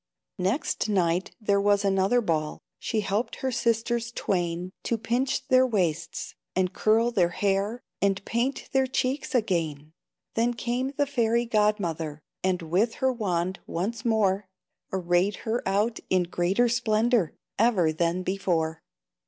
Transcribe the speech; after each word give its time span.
Next 0.39 0.89
night 0.89 1.35
there 1.39 1.61
was 1.61 1.85
another 1.85 2.21
ball; 2.21 2.57
She 2.79 3.01
helped 3.01 3.35
her 3.35 3.51
sisters 3.51 4.11
twain 4.11 4.71
To 4.81 4.97
pinch 4.97 5.47
their 5.47 5.67
waists, 5.67 6.33
and 6.55 6.73
curl 6.73 7.11
their 7.11 7.29
hair, 7.29 7.83
And 8.01 8.25
paint 8.25 8.67
their 8.71 8.87
cheeks 8.87 9.35
again. 9.35 9.93
Then 10.33 10.55
came 10.55 10.91
the 10.97 11.05
fairy 11.05 11.45
Godmother, 11.45 12.19
And, 12.43 12.63
with 12.63 12.95
her 12.95 13.13
wand, 13.13 13.59
once 13.67 14.03
more 14.03 14.47
Arrayed 14.91 15.35
her 15.45 15.61
out 15.69 15.99
in 16.09 16.23
greater 16.23 16.67
splendor 16.67 17.35
Even 17.59 17.95
than 17.97 18.23
before. 18.23 18.81